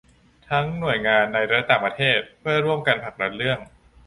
[0.49, 3.59] ทั้งหน่วยงานในและต่างประเทศเพื่อร่วมกันผลักดันเรื่อง